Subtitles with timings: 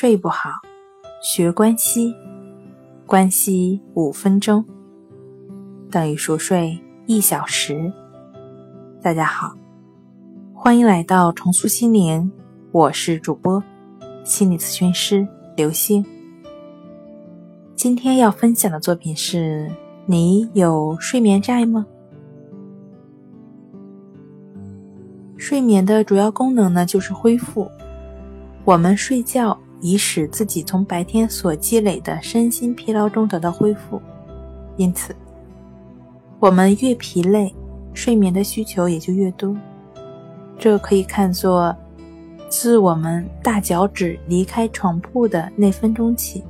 [0.00, 0.50] 睡不好，
[1.20, 2.14] 学关西，
[3.04, 4.64] 关西五分钟
[5.90, 7.92] 等于熟睡一小时。
[9.02, 9.56] 大家好，
[10.54, 12.30] 欢迎来到重塑心灵，
[12.70, 13.60] 我是主播
[14.22, 15.26] 心理咨询师
[15.56, 16.06] 刘星。
[17.74, 19.68] 今天要分享的作品是：
[20.06, 21.84] 你有睡眠债吗？
[25.36, 27.68] 睡眠的主要功能呢，就是恢复。
[28.64, 34.00] 我们睡觉以使自己从白天所积累的身心疲劳中得到恢复，
[34.76, 35.14] 因此，
[36.40, 37.54] 我们越疲累，
[37.92, 39.56] 睡眠的需求也就越多。
[40.58, 41.74] 这可以看作
[42.48, 46.42] 自我们大脚趾离开床铺的那分钟起，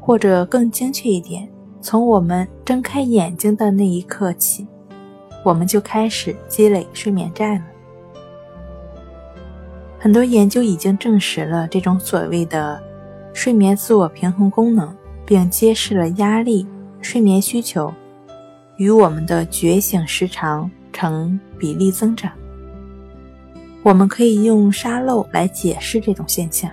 [0.00, 1.46] 或者更精确一点，
[1.82, 4.66] 从我们睁开眼睛的那一刻起，
[5.44, 7.64] 我们就开始积累睡眠债了。
[10.06, 12.80] 很多研究已经证实了这种所谓的
[13.34, 16.64] 睡眠自我平衡功能，并揭示了压力、
[17.00, 17.92] 睡眠需求
[18.76, 22.30] 与我们的觉醒时长成比例增长。
[23.82, 26.70] 我们可以用沙漏来解释这种现象。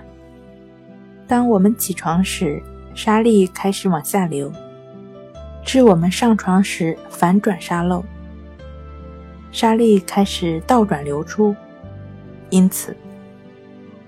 [1.26, 2.62] 当我们起床时，
[2.94, 4.48] 沙粒开始往下流，
[5.64, 8.04] 至我们上床时反转沙漏，
[9.50, 11.52] 沙粒开始倒转流出，
[12.50, 12.96] 因此。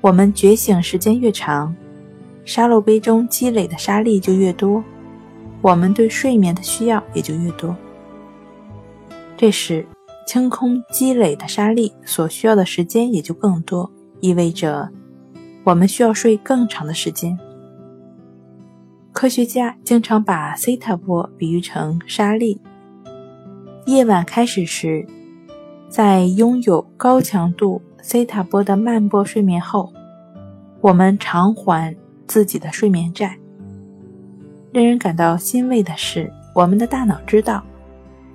[0.07, 1.75] 我们觉醒时间越长，
[2.45, 4.85] 沙漏杯中积累的沙粒就越多，
[5.61, 7.77] 我们对睡眠的需要也就越多。
[9.37, 9.85] 这时，
[10.25, 13.91] 清空积累的沙粒所需要的时间也就更多，
[14.21, 14.89] 意味着
[15.65, 17.37] 我们需要睡更长的时间。
[19.11, 22.61] 科学家经常把西塔波比喻成沙粒。
[23.87, 25.05] 夜晚开始时，
[25.89, 29.93] 在拥有高强度西塔波的慢波睡眠后。
[30.81, 31.93] 我们偿还
[32.29, 33.37] 自己的睡眠债。
[34.71, 37.61] 令人感到欣慰的是，我们的大脑知道，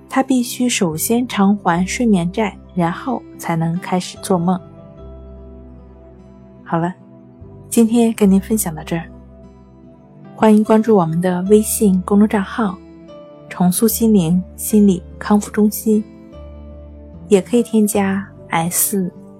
[0.10, 4.60] 它必须首先偿还睡眠债，然后才能开始做梦。
[6.66, 6.94] 好了，
[7.70, 9.06] 今天跟您分享到这儿。
[10.36, 12.78] 欢迎关注我们的微信公众账号
[13.48, 16.04] “重塑心灵心理康复中心”，
[17.30, 19.10] 也可以添加 “s